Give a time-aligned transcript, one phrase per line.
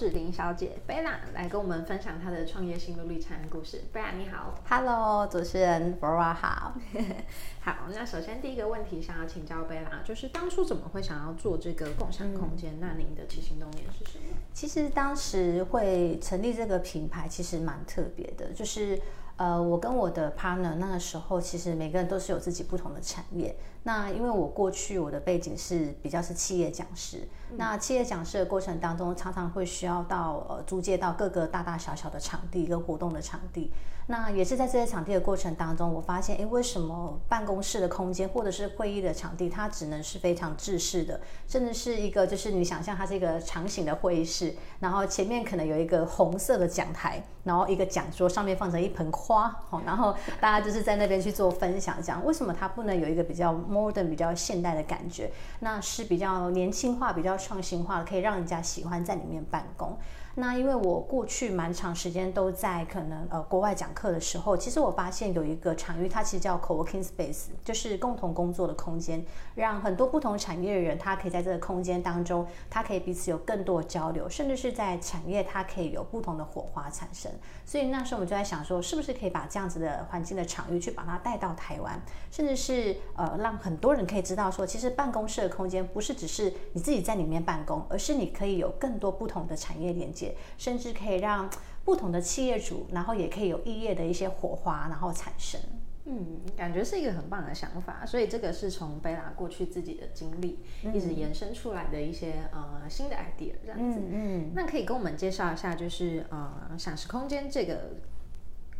[0.00, 3.82] 罗芷玲小姐贝拉来跟我们分享她的创业心路历程故事。
[3.92, 6.72] 贝拉你好，Hello，主持人 Flora 好。
[7.60, 12.72] 好，那首先第一个问题想要请教贝拉，就是当初怎么会想要做这个共享空间？
[12.76, 14.34] 嗯、那您的起心动念是什么？
[14.54, 18.98] 其实当时会成立这个品牌，其实蛮特别的，就是
[19.36, 23.54] 呃，我跟我的 partner 那个时候，其实每个人都是有自己不同的产业。
[23.82, 33.72] 那因为我过去我的背景是比较是企业讲师，嗯、那企业讲师的过程当中，常常会需要到呃租借到各个大大小小的场地跟活动的场地。
[34.06, 49.54] 那也是在这些场地的过程当中，我发现，诶，为什么办公室的空间或者是会议的场地，它只能是非常制式的，甚至是一个就是你想象它是一个长形的会议室，然后前面可能有一个红色的讲台，然后一个讲桌上面放着一盆花，
[49.86, 55.30] 然后大家就是在那边去做分享，这样为什么它不能有一个比较 modern、比较现代的感觉？
[55.60, 59.96] 那是比较年轻化、比较创新化，可以让人家喜欢在里面办公。
[60.36, 69.24] 那因为我过去蛮长时间都在可能呃国外讲课的时候，其实我发现有一个场域，它其实叫 co-working space，就是共同工作的空间，
[69.56, 77.30] 让很多不同产业的人，他可以在这个空间当中，他可以彼此有更多的交流，甚至是在产业，它可以有不同的火花产生。
[77.66, 90.19] 所以那时候我们就在想说，是不是可以把这样子的环境的场域去把它带到台湾，甚至是呃让很多人可以知道说，其实办公室的空间不是只是你自己在里面办公，而是你可以有更多不同的产业连接。
[90.58, 91.48] 甚至可以让
[91.84, 95.60] 不同的企业主，然后也可以有异业的一些火花，然后产生。
[96.06, 98.04] 嗯，感觉是一个很棒的想法。
[98.06, 104.00] 所以这个是从贝拉过去自己的经历，嗯、一直延伸出来的一些呃新的 idea 这样子。
[104.00, 107.92] 嗯，嗯，那可以跟我们介绍一下，就是呃享食空间这个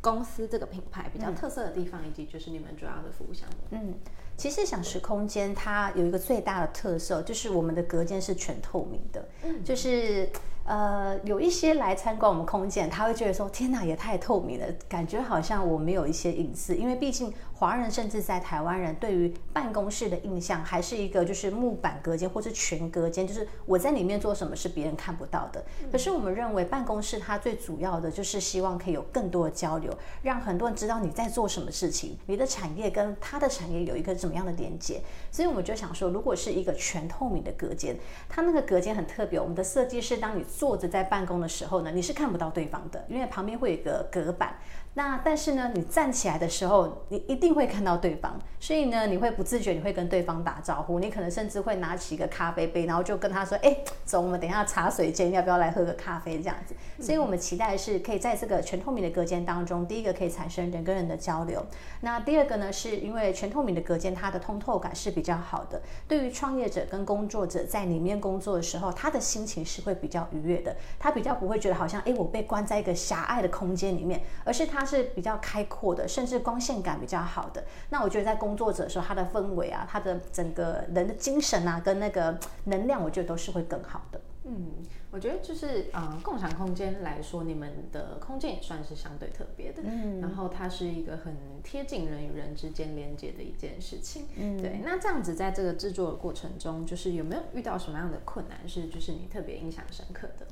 [0.00, 3.56] 公司这个品牌比较特色的地方，嗯、以及就是你们主要的服务项目。
[3.70, 3.94] 嗯，
[4.36, 10.28] 其实享食空间它有一个最大的特色，就是我们的隔间是全透明的，嗯、就是。
[10.64, 25.64] 呃，有一些来参观我们空间，他会觉得说：“天哪，也太透明了，感觉好像我没有一些隐私。”因为毕竟华人甚至在台湾人对于办公室的印象还是一个就是木板隔间或是全隔间，就是我在里面做什么是别人看不到的。
[25.90, 29.92] 可是我们认为办公室它最主要的就是希望可以有更多的交流，
[30.22, 35.02] 让很多人知道你在做什么事情，你的产业跟他的产业有一个怎么样的连接。
[35.32, 37.96] 所以我们就想说，如果是一个全透明的隔间，
[38.28, 39.40] 它那个隔间很特别。
[39.40, 44.56] 我们的设计是当你坐着在办公的时候呢，你是看不到对方的，因为旁边会有一个隔板。
[44.94, 56.74] 那但是呢，你站起来的时候，你一定会看到对方，所以呢，你会不自觉你会跟对方打招呼，你可能甚至会拿起一个咖啡杯，然后就跟他说：“哎，走，我们等一下茶水间，要不要来喝个咖啡？”这样子。
[57.00, 61.64] 所以我们期待是可以在这个全透明的隔间当中，第一个可以产生人跟人的交流。
[62.00, 74.84] 那第二个呢，是因为全透明的隔间，它的通透感是比较好的，对于创业者跟工作者在里面工作的时候，他的心情是会比较愉悦的，他比较不会觉得好像哎，我被关在一个狭隘的空间里面，而是他。
[74.90, 77.62] 是比较开阔的，甚至光线感比较好的。
[77.90, 84.20] 那我觉得在工作者的时候，他的氛围啊，他的整个人的精神啊，跟那个能量，我觉得都是会更好的。
[84.44, 84.72] 嗯，
[85.10, 89.82] 我觉得就是呃，共享空间来说，你们的空间也算是相对特别的。
[89.84, 94.26] 嗯，然后它是一个很贴近人与人之间连接的一件事情。
[94.36, 94.80] 嗯，对。
[94.82, 100.46] 那这样子在这个制作的过程中，就是有没有遇到什么样的困难，是就是你特别印象深刻的？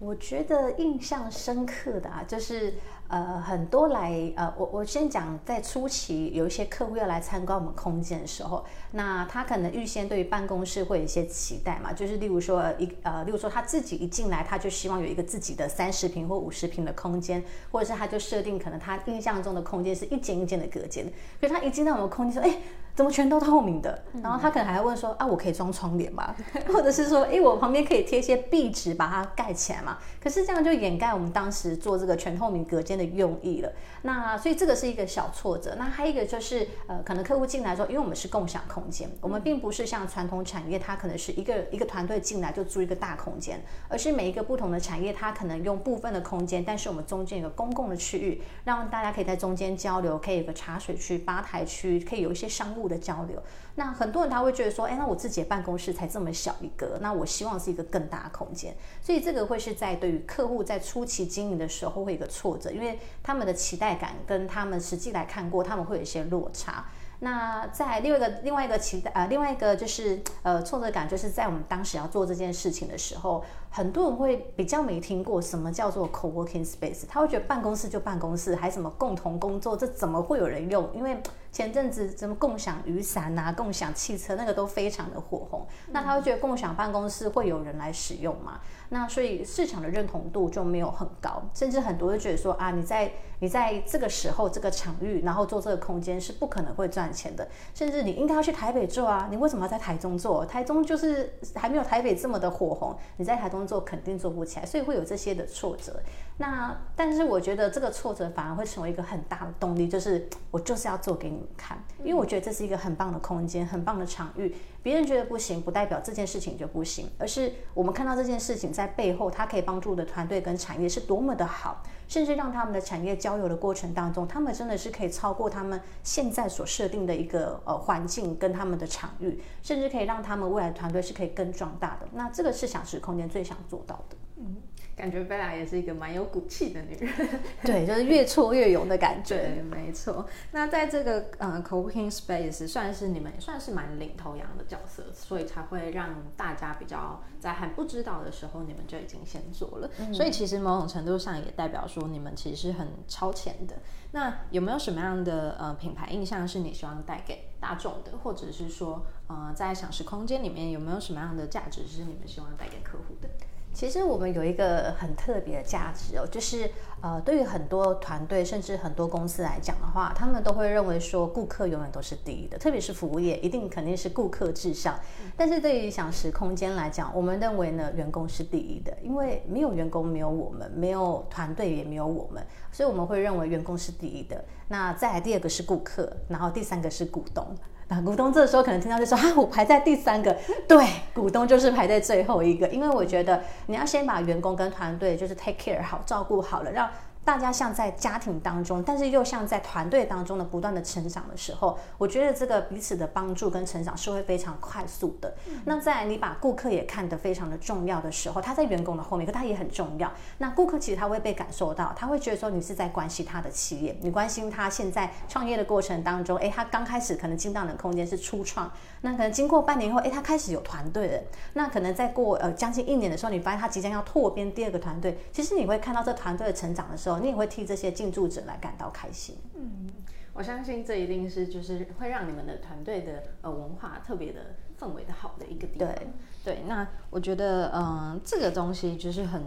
[0.00, 2.72] 我觉得印象深刻的啊，就是
[3.08, 21.04] 呃很多来呃我我先讲，在初期有一些客户要来参观我们空间的时候，那他可能预先对于办公室会有一些期待嘛，就是例如说一呃例如说他自己一进来，他就希望有一个自己的三十平或五十平的空间，或者是他就设定可能他印象中的空间是一间一间的隔间，
[21.38, 22.56] 可是他一进到我们空间说，哎。
[23.00, 23.98] 怎么全都透明的？
[24.22, 26.36] 然后他可能还会问说：“啊，我可以装窗帘吗？
[26.68, 33.72] 或者是说，哎，我旁边可以贴一些壁纸把它盖起来嘛？”可是这样就掩盖我们当时做这个全透明隔间的用意了。
[34.02, 35.76] 那所以这个是一个小挫折。
[35.78, 53.42] 那还有一个就是，呃，可能客户进来说，因为我们是共享空间，我们并不是像传统产业，它可能是一个一个团队进来就租一个大空间，而是每一个不同的产业，它可能用部分的空间，但是我们中间有个公共的区域，让大家可以在中间交流，可以有个茶水区、吧台区，可以有一些商务的交流，
[53.76, 66.84] 那很多人他会觉得说，哎，那我自己的办公室才这么小一个，那我希望是一个更大的空间，所以这个会是在对于客户在初期经营的时候会有一个挫折，因为他们的期待感跟他们实际来看过，他们会有一些落差。
[67.22, 80.88] 那在另外一个另外一个期待呃，另外一个就是呃挫折感，就是在我们当时要做这件事情的时候，很多人会比较没听过什么叫做 co-working space，他会觉得办公室就办公室，还什么共同工作，这怎么会有人用？
[80.92, 81.22] 因为
[81.52, 88.60] 前阵子什么共享雨伞啊、共享汽车，那个都非常的火红，那他会觉得共享办公室会有人来使用吗？
[88.88, 100.44] 那所以市场的认同度就没有很高，甚至很多人觉得说啊，你在你在这个时候这个场域，然后做这个空间是不可能会赚钱的，甚至你应该要去台北做啊，你为什么要在台中做？
[100.44, 106.00] 台中就是还没有台北这么的火红，你在台中工作肯定做不起来，所以会有这些的挫折。
[106.38, 114.54] 那但是我觉得这个挫折反而会成为一个很大的动力，就是我就是要做给你们看，因为我觉得这是一个很棒的空间，很棒的场域。
[114.82, 132.08] 别人觉得不行，不代表这件事情就不行，而是我们看到这件事情在背后，它可以帮助的团队跟产业是多么的好，甚至让他们的产业交流的过程当中，他们真的是可以超过他们现在所设定的一个呃环境跟他们的场域，甚至可以让他们未来团队是可以更壮大的。
[132.12, 134.16] 那这个是想时空间最想做到的。
[134.38, 134.56] 嗯。
[135.00, 139.36] 感觉贝拉也是一个蛮有骨气的女人， 对，就是越挫越勇的感觉。
[139.36, 140.26] 对，没错。
[140.52, 149.90] 那在这个呃 co-working space 算是你们也算是蛮领头羊的角色，所以才会让大家比较在还不知道的时候，你们就已经先做了。
[149.98, 153.76] 嗯、所以其实某种程度上也代表说你们其实是很超前的。
[154.12, 163.28] 那有没有什么样的呃品牌印象是你希望带给大众的，或者是说呃在享食空间里面有没有什么样的价值是你们希望带给客户的？
[163.72, 166.70] 其实我们有一个很特别的价值哦，就是
[167.00, 174.98] 呃，对于很多团队甚至很多公司来讲的话，他们都会认为说顾客永远都是第一的，特别是服务业，一定肯定是顾客至上。
[175.36, 184.44] 但是对于享食空间来讲，我们认为呢，员工是第一的，因为没有员工，没有我们，没有团队，也没有我们，所以我们会认为员工是第一的。
[184.68, 187.46] 那再来第二个是顾客，然后第三个是股东。
[187.90, 190.34] 啊，股东这时候可能听到就说啊，我排在第三个，
[190.66, 196.88] 对，股东就是排在最后一个，因为我觉得你要先把员工跟团队就是 take care 好，照顾好了，让。
[197.22, 205.32] 大家像在家庭当中，但是又像在团队当中的不断的成长的时候，我觉得这个彼此的帮助跟成长是会非常快速的。
[205.48, 210.10] 嗯、那在你把顾客也看得非常的重要的时候，他在员工的后面，可他也很重要。
[210.38, 218.68] 那顾客其实他会被感受到，他会觉得说你是在关心他的企业，你关心他现在创业的过程当中，诶，他刚开始可能进到的空间是初创，
[219.02, 221.22] 那可能经过半年后，诶，他开始有团队了。
[221.52, 227.09] 那可能再过呃将近一年的时候，你发现他即将要拓编第二个团队，其实你会看到这团队的成长的时候。
[227.18, 229.36] 你也会替这些进驻者来感到开心。
[229.54, 229.88] 嗯，
[230.32, 235.88] 我相信这一定是就是会让你们的团队的呃文化特别的氛围的好的一个地方。
[235.88, 236.06] 对
[236.42, 239.42] 对，那我觉得嗯、呃，这个东西就是很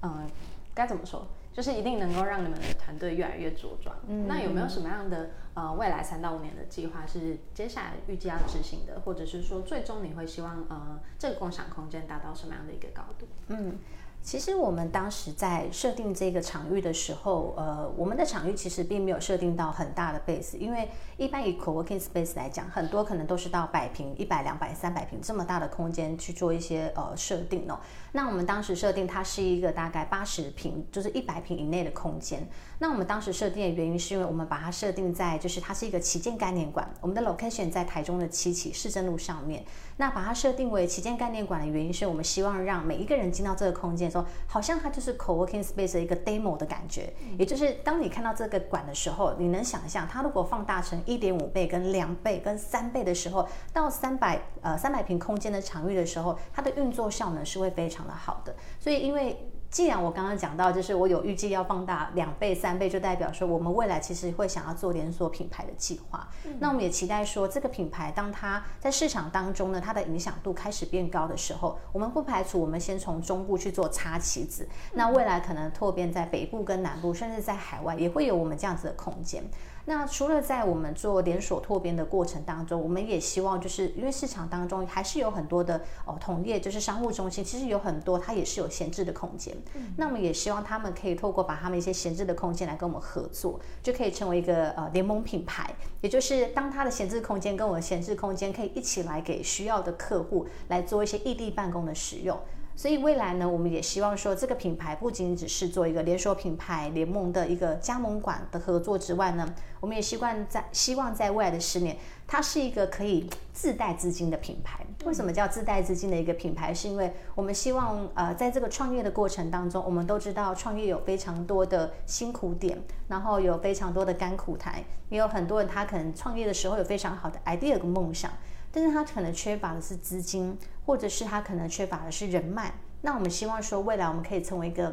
[0.00, 0.26] 嗯、呃，
[0.74, 3.94] 该怎么说，就是一定能够让你们的团队越来越茁壮。
[4.08, 13.26] 嗯，那有没有什么样的呃未来三到五年的计划是接下来预计要执行的，或者是说最终你会希望呃这个共享空间达到什么样的一个高度？
[13.48, 13.78] 嗯。
[14.26, 27.78] 其实我们当时在设定这个场域的时候，呃，我们的场域其实并没有设定到很大的 base，因为一般以 co-working space 来讲，很多可能都是到百平、一百、两百、三百平这么大的空间去做一些呃设定哦。
[28.10, 32.48] 那我们当时设定它是一个大概八十平，就是一百平以内的空间。
[32.80, 39.64] 那我们当时设定的原因是因为我们把它设定在就是它是一个旗舰概念馆，我们的 location 在台中的七期市政路上面。
[39.98, 47.12] 那把它设定为旗舰概念馆的原因是我们希望让每一个人进到这个空间的时候，好像它就是 co-working space 的一个 demo 的感觉。
[47.38, 58.54] 也就是当你看到这个馆的时候，你能想象它如果放大成一点五倍、跟两倍、跟三倍的时候，到三百呃三百平空间的场域的时候，它的运作效能是会非常的好的。
[58.78, 66.26] 所以因为既然我刚刚讲到，就是我有预计要放大两倍、三倍，就代表说我们未来其实会想要做连锁品牌的计划。
[66.44, 74.64] 嗯、那我们也期待说，这个品牌当它在市场当中呢，它的影响度开始变高的时候，我们不排除我们先从中部去做插旗子。
[74.64, 79.44] 嗯、那未来可能拓遍在北部跟南部，甚至在海外也会有我们这样子的空间。
[79.86, 89.56] 那除了在我们做连锁拓边的过程当中，我们也希望就是因为市场当中还是有很多的哦同业，就是商务中心，其实有很多它也是有闲置的空间。
[89.74, 95.72] 嗯、那我们也希望他们可以透过把他们一些闲置的空间来跟我们合作，就可以成为一个呃联盟品牌。
[96.00, 102.36] 也就是当他的闲置空间跟我的闲置空间可以一起来给需要的客户来做一些异地办公的使用。
[102.76, 114.84] 所以未来呢，我们也希望说，这个品牌不仅只是做一个连锁品牌联盟的一个加盟馆的合作之外呢，我们也希望在希望在未来的十年，它是一个可以自带资金的品牌。
[115.06, 116.74] 为什么叫自带资金的一个品牌？
[116.74, 122.78] 是因为我们希望呃，在这个创业的过程当中，我们都知道创业有非常多的辛苦点，
[123.08, 128.30] 然后有非常多的甘苦台，也有很多人他可能创业的时候有非常好的 idea 跟梦想，
[128.76, 132.74] 但是他可能缺乏的是资金，或者是他可能缺乏的是人脉。
[133.00, 134.92] 那我们希望说，未来我们可以成为一个。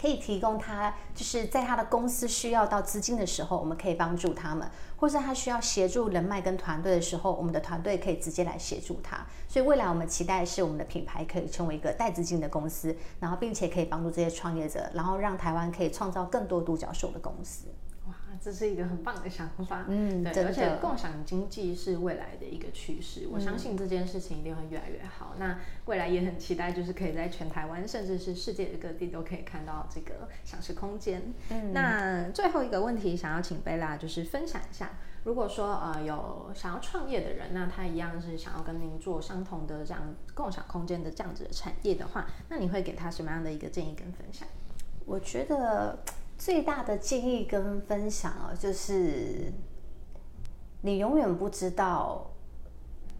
[0.00, 4.64] 可以提供他，就是在他的公司需要到资金的时候，我们可以帮助他们；
[4.96, 9.26] 或者他需要协助人脉跟团队的时候，我们的团队可以直接来协助他。
[9.48, 17.66] 所以未来我们期待是我们的品牌可以成为一个带资金的公司，然后并且可以帮助这些创业者，然后让台湾可以创造更多独角兽的公司。
[18.40, 25.34] 这是一个很棒的想法，嗯，对，而且共享经济是未来的一个趋势，嗯，我相信这件事情一定会越来越好。
[25.38, 31.34] 那未来也很期待，就是可以在全台湾，甚至是世界的各地都可以看到这个享食空间。
[31.50, 34.92] 嗯，那最后一个问题，想要请贝拉就是分享一下，
[35.24, 40.02] 如果说呃有想要创业的人，那他一样是想要跟您做相同的这样
[40.34, 44.46] 共享空间的这样子的产业的话，那你会给他什么样的一个建议跟分享？
[45.04, 45.98] 我觉得。
[46.38, 49.52] 最大的建议跟分享啊，就是
[50.82, 52.30] 你永远不知道，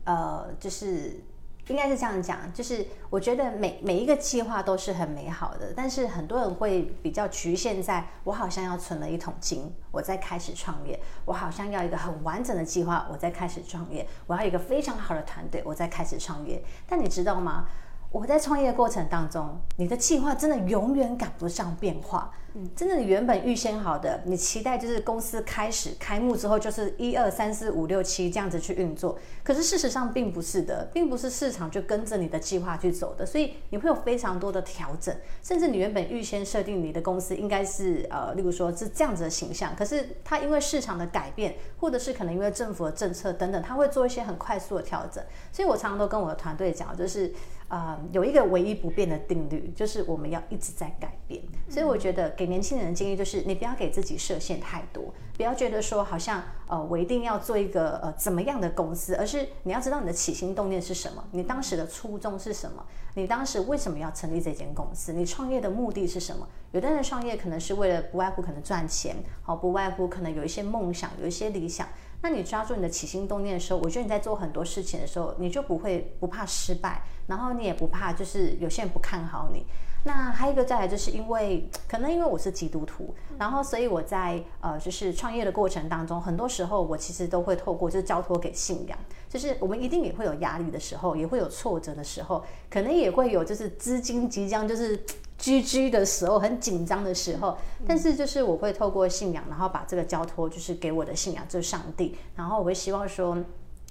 [0.05, 1.21] 呃，就是
[1.67, 16.63] 应该是这样讲，就是我觉得每每一个计划都是很美好的，但是很多人会比较局限在，我好像要存了一桶金，我再开始创业，我好像要一个很完整的计划，我再开始创业，我要一个非常好的团队，我再开始创业。
[16.87, 17.69] 但你知道吗？
[18.11, 22.33] 我在创业过程当中，你的计划真的永远赶不上变化。
[22.55, 45.23] 嗯，真的，你原本预先好的，你期待就是公司开始开幕之后就是一二三四五六七这样子去运作，可是事实上并不是的，并不是市场就跟着你的计划去走的，所以你会有非常多的调整，甚至你原本预先设定你的公司应该是呃，例如说是这样子的形象，可是它因为市场的改变，或者是可能因为政府的政策等等，它会做一些很快速的调整，
[45.53, 47.31] 所以我常常都跟我的团队讲，就是。
[47.69, 51.43] 啊、呃，有一个唯一不变的定律，就是我们要一直在改变。
[51.69, 62.85] 所以我觉得给年轻人的建议就是，你不要给自己设限太多，不要觉得说好像呃我一定要做一个呃怎么样的公司，而是你要知道你的起心动念是什么，你当时的初衷是什么，
[63.15, 66.49] 你当时为什么要成立这间公司，你创业的目的是什么？
[66.73, 71.87] 有的人创业可能是为了不外乎可能赚钱，好，不外乎可能有一些梦想，有一些理想。
[72.21, 79.65] 那你抓住你的起心动念的时候，我觉得你在做很多事情的时候，你就不会不怕失败，然后你也不怕就是有些人不看好你。
[80.05, 88.99] 那还有一个再来，就是因为可能因为我是基督徒，然后所以我在呃就是创业的过程当中，很多时候我其实都会透过就是交托给信仰，
[89.29, 95.05] 就是我们一定也会有压力的时候，也会有挫折的时候，可能也会有就是资金即将就是。
[95.39, 102.17] 居居的时候很紧张的时候，但是就是我会透过信仰，然后把这个交托就是给我的信仰，就是上帝。
[102.35, 103.39] 然后我会希望说，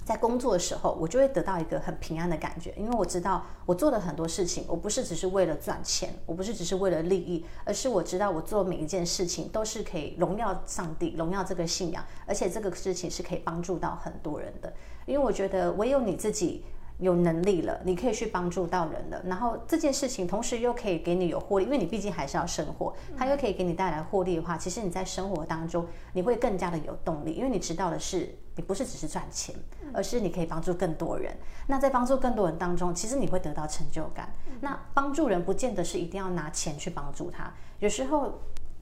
[0.04, 14.74] 在工作的时候，我就会得到一个很平安的感觉，因为我知道我做的很多事情，我不是只是为了赚钱，我不是只是为了利益，而是我知道我做每一件事情都是可以荣耀上帝、荣耀这个信仰，而且这个事情是可以帮助到很多人的。
[15.06, 16.66] 因为我觉得唯有你自己。
[17.00, 29.54] 有能力了，你可以去帮助到人了，然后这件事情同时又可以给你有获利，因为你毕竟还是要生活，它又可以给你带来获利的话，其实你在生活当中你会更加的有动力，因为你知道的是，你不是只是赚钱，
[29.94, 31.38] 而是你可以帮助更多人。
[31.68, 34.34] 那在帮助更多人当中，其实你会得到成就感。
[34.62, 38.40] 那帮助人不见得是一定要拿钱去帮助他，有时候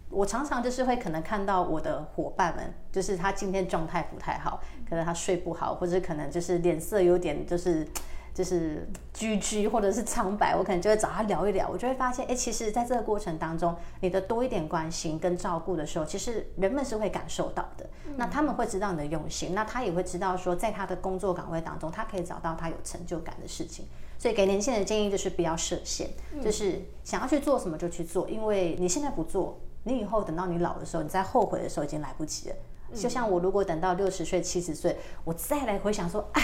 [0.09, 4.61] 我常常就是会可能看到我的伙伴们，就是他今天状态不太好。
[4.87, 7.87] 可能他睡不好，或者可能就是脸色有点就是
[8.35, 11.69] 就是居居，或者是苍白，我可能就会找他聊一聊。
[11.69, 17.89] 我就会发现，哎，其实在这个过程当中，你的多一点关心跟照顾的时候，其实人们是会感受到的。
[18.17, 23.85] 那他们会知道你的用心，那他也会知道说，在他的工作岗位当中，他可以找到他有成就感的事情。
[24.19, 26.09] 所以给年轻人的建议就是不要设限，
[26.43, 32.55] 就是想要去做什么就去做，因为你现在不做，你以后等到你老的时候，你再后悔的时候已经来不及了。
[32.93, 36.41] 就像我如果等到六十岁、七十岁，我再来回想说，哎，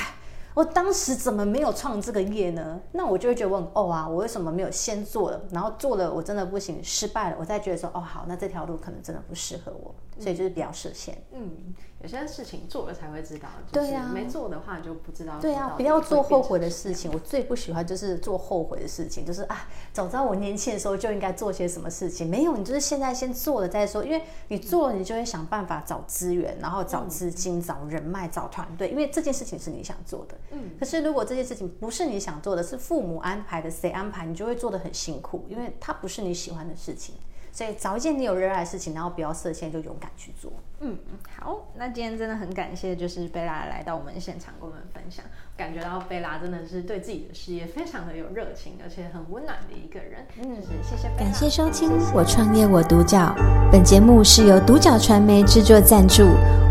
[0.54, 2.80] 我当时怎么没有创这个业呢？
[2.92, 5.42] 那我就会觉得我很哦啊，我为什么没有先做了？
[5.52, 11.18] 然后做了我真的不行，失败了，我再觉得说，哦好，那这条路可能真的不适合我，所以就是比较设限。
[11.32, 11.74] 嗯。
[12.04, 15.40] 有些事情做了才会知道，对呀，没做的话就不知道。
[15.40, 17.12] 对呀，不要做后悔的事情。
[17.14, 22.28] 我最不喜欢就是做后悔的事情，就是啊，早知道我年轻的时候就应该做些什么事情。
[22.28, 30.36] 没有，你就是现在先做了再说，因为你做了，你就会想办法找资源，然后找资金、找人脉、找团队，因为这件事情是你想做的。
[30.52, 30.72] 嗯。
[30.80, 37.14] 可是如果这件事情不是你想做的，是父母安排的，谁安排，你就会做的很辛苦，因为它不是你喜欢的事情。
[37.52, 40.52] 所以找一件你有热爱的事情，然后不要设限，就勇敢去做。
[40.80, 40.98] 嗯，
[41.40, 45.24] 好，那今天真的很感谢，就是贝拉来到我们现场跟我们分享，
[45.56, 50.26] 感觉到贝拉真的是对自己的事业非常的有热情，而且很温暖的一个人。
[50.42, 51.08] 嗯，谢谢。
[51.20, 53.36] 感谢收听《我创业我独角》，
[53.72, 56.24] 本节目是由独角传媒制作赞助，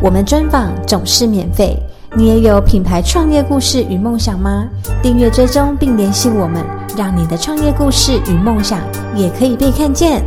[0.03, 1.77] 我们专访总是免费。
[2.17, 4.69] 你也有品牌创业故事与梦想吗？
[5.01, 8.81] 订阅追踪并联系我们，让你的创业故事与梦想
[9.15, 10.21] 也可以被看见。